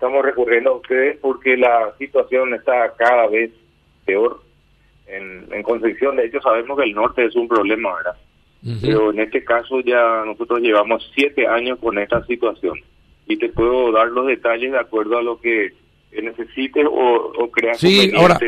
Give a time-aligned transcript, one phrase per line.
[0.00, 3.50] estamos recurriendo a ustedes porque la situación está cada vez
[4.06, 4.40] peor
[5.06, 6.16] en, en Concepción.
[6.16, 8.16] De hecho, sabemos que el norte es un problema, ¿verdad?
[8.80, 12.78] Pero en este caso ya nosotros llevamos siete años con esta situación
[13.26, 15.74] y te puedo dar los detalles de acuerdo a lo que
[16.22, 17.78] necesites o, o creas.
[17.78, 18.38] Sí, ahora,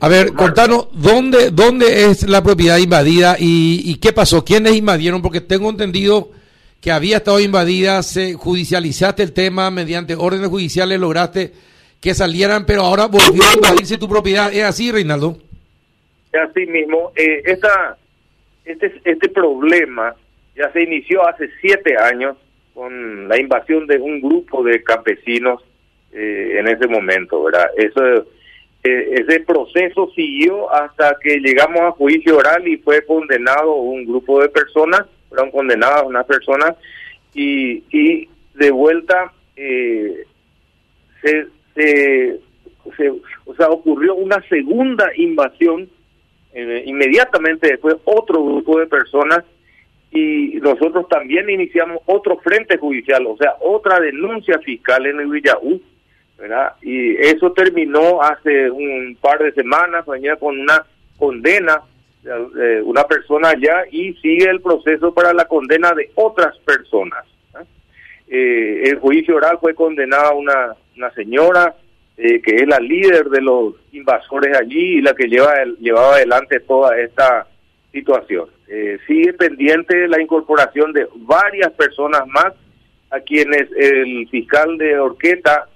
[0.00, 4.44] a ver, contanos, ¿dónde, ¿dónde es la propiedad invadida y, y qué pasó?
[4.44, 5.22] ¿Quiénes invadieron?
[5.22, 6.30] Porque tengo entendido
[6.80, 11.52] que había estado invadida, se judicializaste el tema mediante órdenes judiciales, lograste
[12.00, 14.52] que salieran, pero ahora volvió a invadirse tu propiedad.
[14.52, 15.36] ¿Es así, Reinaldo?
[16.32, 17.12] Es así mismo.
[17.16, 17.96] Eh, esta,
[18.64, 20.14] este, este problema
[20.56, 22.36] ya se inició hace siete años
[22.74, 25.62] con la invasión de un grupo de campesinos
[26.12, 27.66] eh, en ese momento, ¿verdad?
[27.76, 28.00] Eso,
[28.84, 34.40] eh, ese proceso siguió hasta que llegamos a juicio oral y fue condenado un grupo
[34.40, 36.74] de personas fueron condenadas unas personas
[37.34, 40.24] y, y de vuelta eh,
[41.22, 42.40] se, se,
[43.44, 45.88] o sea, ocurrió una segunda invasión
[46.54, 49.44] eh, inmediatamente después otro grupo de personas
[50.10, 55.80] y nosotros también iniciamos otro frente judicial, o sea, otra denuncia fiscal en el Villaú,
[56.38, 56.72] ¿verdad?
[56.80, 60.06] Y eso terminó hace un par de semanas,
[60.40, 60.86] con una
[61.18, 61.82] condena
[62.24, 67.24] eh, una persona allá y sigue el proceso para la condena de otras personas.
[68.30, 71.74] Eh, el juicio oral fue condenada una, una señora
[72.18, 76.60] eh, que es la líder de los invasores allí y la que lleva llevaba adelante
[76.60, 77.46] toda esta
[77.90, 78.50] situación.
[79.06, 82.52] sigue pendiente la incorporación de varias personas más
[83.10, 85.68] a quienes el fiscal de Orqueta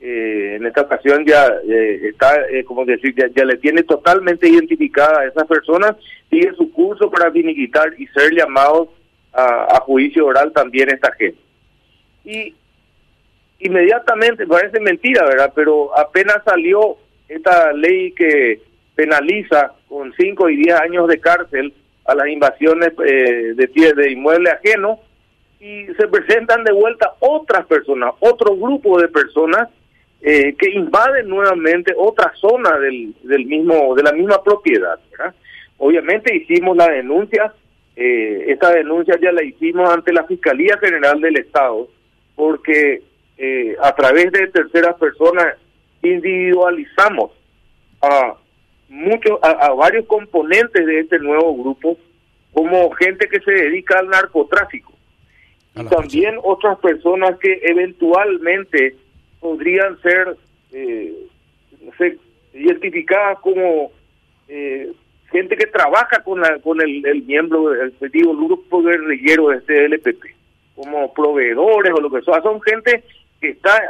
[0.00, 5.20] eh, en esta ocasión ya eh, está, eh, como decir, ya, le tiene totalmente identificada
[5.20, 5.96] a esas personas,
[6.30, 8.88] sigue su curso para finiquitar y ser llamados
[9.32, 11.38] a, juicio oral también esta gente.
[12.24, 12.54] Y
[13.60, 15.52] inmediatamente, parece mentira, ¿verdad?
[15.54, 16.96] Pero apenas salió
[17.28, 18.60] esta ley que
[18.94, 21.72] penaliza con 5 y 10 años de cárcel
[22.04, 25.00] a las invasiones de, de inmueble ajeno,
[25.60, 29.68] y se presentan de vuelta otras personas, otro grupo de personas
[30.20, 34.98] eh, que invaden nuevamente otra zona del, del mismo de la misma propiedad.
[35.76, 37.52] Obviamente hicimos la denuncia,
[37.94, 41.88] eh, esta denuncia ya la hicimos ante la Fiscalía General del Estado,
[42.34, 43.02] porque
[43.36, 45.54] eh, a través de terceras personas
[46.02, 47.30] individualizamos
[48.02, 48.34] a
[48.88, 51.96] muchos, a, varios componentes de este nuevo grupo
[52.52, 54.92] como gente que se dedica al narcotráfico
[55.76, 58.96] y también otras personas que eventualmente
[59.40, 60.36] podrían ser,
[60.72, 61.14] eh,
[62.52, 63.92] identificadas como
[64.48, 64.92] eh,
[65.30, 70.24] gente que trabaja con la, con el, miembro del grupo guerrillero de este LPP,
[70.74, 72.40] como proveedores o lo que sea.
[72.42, 73.04] Son gente
[73.40, 73.80] que está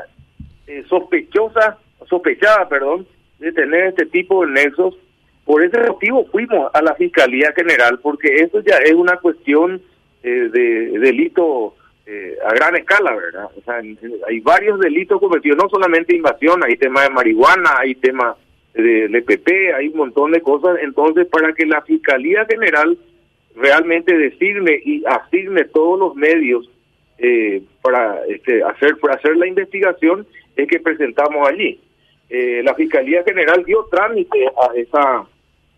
[0.67, 1.79] eh, sospechosa,
[2.09, 3.07] sospechada, perdón,
[3.39, 4.97] de tener este tipo de nexos.
[5.45, 9.81] Por ese motivo fuimos a la Fiscalía General, porque eso ya es una cuestión
[10.21, 11.75] de delito
[12.11, 13.51] eh, a gran escala, ¿verdad?
[13.55, 13.83] O sea,
[14.29, 18.35] hay varios delitos cometidos, no solamente invasión, hay temas de marihuana, hay temas
[18.73, 20.79] de LPP, hay un montón de cosas.
[20.81, 22.97] Entonces, para que la Fiscalía General
[23.55, 26.71] realmente designe y asigne todos los medios
[27.19, 30.27] eh, para este, hacer para hacer la investigación,
[30.57, 31.79] es que presentamos allí.
[32.31, 35.27] Eh, la Fiscalía General dio trámite a esa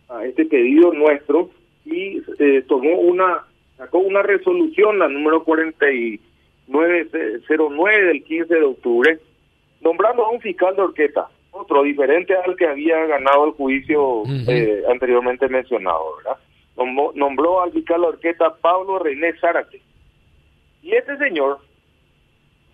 [0.09, 1.51] a este pedido nuestro
[1.85, 2.21] y
[2.69, 3.50] tomó una
[3.81, 9.19] sacó una resolución, la número 4909 del 15 de octubre,
[9.81, 14.83] nombrando a un fiscal de orquesta, otro diferente al que había ganado el juicio eh,
[14.91, 16.37] anteriormente mencionado, ¿verdad?
[17.15, 19.81] Nombró, al fiscal de orquesta Pablo René Zárate.
[20.83, 21.61] Y este señor,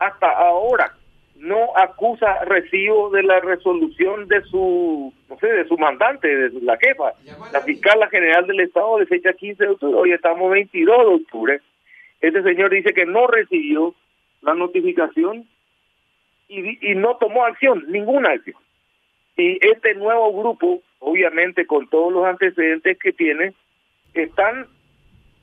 [0.01, 0.93] hasta ahora,
[1.39, 6.77] no acusa recibo de la resolución de su, no sé, de su mandante, de la
[6.79, 7.13] jefa,
[7.53, 11.61] la fiscal general del Estado de fecha 15 de octubre, hoy estamos 22 de octubre,
[12.21, 13.95] este señor dice que no recibió
[14.43, 15.47] la notificación
[16.49, 18.57] y, y no tomó acción, ninguna acción.
[19.37, 23.53] Y este nuevo grupo, obviamente con todos los antecedentes que tiene,
[24.15, 24.67] están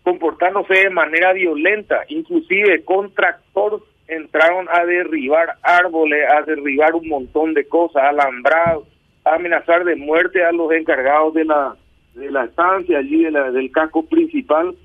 [0.04, 7.54] comportándose de manera violenta, inclusive con tractor entraron a derribar árboles, a derribar un montón
[7.54, 8.88] de cosas, alambrados,
[9.24, 11.76] a amenazar de muerte a los encargados de la
[12.16, 14.76] de la estancia allí de la, del casco principal,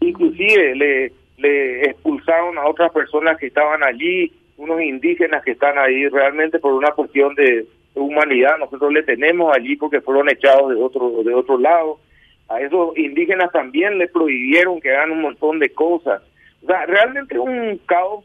[0.00, 6.06] inclusive le, le expulsaron a otras personas que estaban allí, unos indígenas que están ahí
[6.08, 11.22] realmente por una cuestión de, humanidad, nosotros le tenemos allí porque fueron echados de otro
[11.22, 12.00] de otro lado.
[12.48, 16.22] A esos indígenas también le prohibieron que hagan un montón de cosas.
[16.62, 18.24] O sea, realmente un caos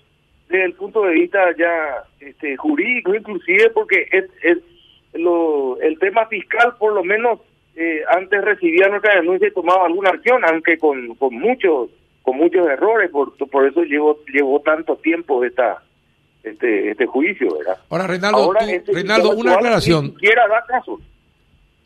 [0.49, 4.57] desde el punto de vista ya este, jurídico, inclusive porque es, es
[5.13, 7.39] lo, el tema fiscal, por lo menos
[7.75, 11.89] eh, antes recibía nuestra denuncia y tomaba alguna acción, aunque con, con muchos
[12.21, 15.81] con muchos errores, por, por eso llevó, llevó tanto tiempo esta
[16.43, 17.77] este este juicio, ¿verdad?
[17.89, 18.53] Ahora, Reinaldo,
[18.87, 20.11] Reinaldo una aclaración.
[20.11, 20.99] quiera dar caso.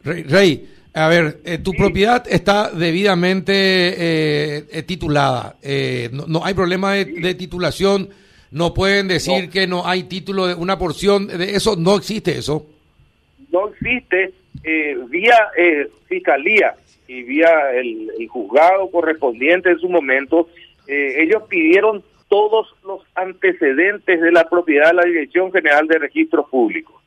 [0.04, 5.56] Rey, a ver, eh, tu propiedad está debidamente eh, eh titulada.
[5.62, 8.10] Eh, no, hay problema de, titulación.
[8.54, 11.76] No pueden decir que no hay título de una porción de eso.
[11.76, 12.66] No existe eso.
[13.52, 14.32] No existe.
[15.10, 15.38] vía
[16.08, 16.76] fiscalía
[17.08, 20.48] y vía el, el, juzgado correspondiente en su momento,
[20.88, 27.04] ellos pidieron todos los antecedentes de la propiedad de la Dirección General de Registros Públicos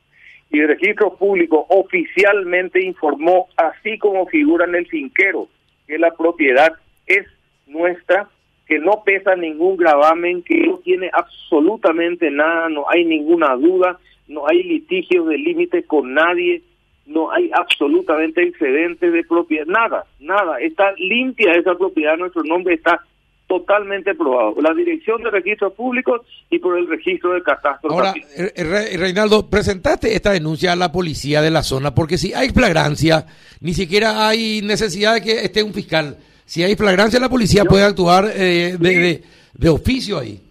[0.49, 5.49] y el registro público oficialmente informó, así como figura en el finquero,
[5.85, 6.73] que la propiedad
[7.05, 7.27] es
[7.65, 8.29] nuestra,
[8.67, 13.97] que no pesa ningún gravamen, que no tiene absolutamente nada, no hay ninguna duda,
[14.27, 16.61] no hay litigios de límite con nadie,
[17.05, 23.01] no hay absolutamente excedentes de propiedad, nada, nada, está limpia esa propiedad, nuestro nombre está
[23.47, 24.55] totalmente probado.
[24.61, 27.91] La Dirección de Registros Públicos y por el registro de catastro.
[27.91, 32.33] Ahora, eh, eh, Reinaldo, presentaste esta denuncia a la policía de la zona, porque si
[32.33, 33.25] hay flagrancia,
[33.61, 36.17] ni siquiera hay necesidad de que esté un fiscal.
[36.47, 39.21] Si hay flagrancia, la policía puede actuar eh, de,
[39.53, 40.41] de, oficio ahí.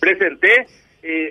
[0.00, 0.66] Presenté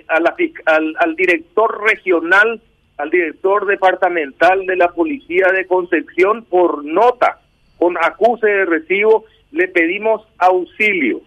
[0.08, 0.34] a la,
[0.66, 2.60] al, al director regional,
[2.96, 7.40] al director departamental de la Policía de Concepción por nota,
[7.76, 11.20] con acuse de recibo le pedimos auxilio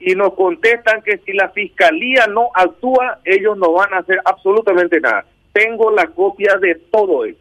[0.00, 4.98] y nos contestan que si la fiscalía no actúa, ellos no van a hacer absolutamente
[4.98, 5.26] nada.
[5.52, 7.38] Tengo la copia de todo eso.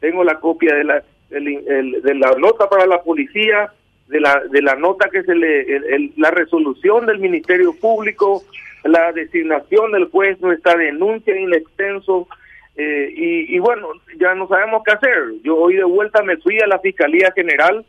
[0.00, 1.02] Tengo la copia de la,
[1.40, 3.72] de la nota para la policía,
[4.08, 8.42] de la, de la nota que se le, la resolución del Ministerio Público,
[8.84, 12.28] la designación del juez, nuestra denuncia en extenso.
[12.76, 13.88] Eh, y, y bueno,
[14.18, 15.32] ya no sabemos qué hacer.
[15.42, 17.84] Yo hoy de vuelta me fui a la Fiscalía General.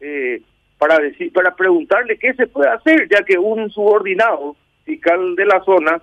[0.00, 0.42] Eh,
[0.78, 5.62] para decir para preguntarle qué se puede hacer, ya que un subordinado fiscal de la
[5.64, 6.02] zona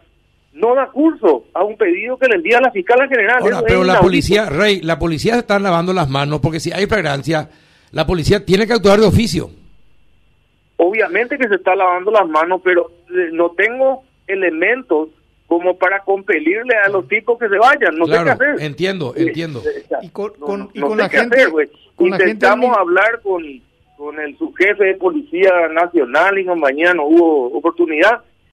[0.54, 3.44] no da curso a un pedido que le envía la fiscal general.
[3.66, 7.50] pero la policía, Rey, la policía está lavando las manos porque si hay flagrancia,
[7.92, 9.50] la policía tiene que actuar de oficio.
[10.78, 15.10] Obviamente que se está lavando las manos, pero eh, no tengo elementos
[15.48, 17.96] como para compelirle a los tipos que se vayan.
[17.96, 18.56] No sé qué hacer.
[18.60, 19.62] Entiendo, entiendo.
[20.02, 20.34] y con,
[20.98, 21.48] la gente,
[22.00, 23.44] Intentamos hablar con
[24.04, 28.22] con el subjefe de Policía Nacional y no mañana hubo oportunidad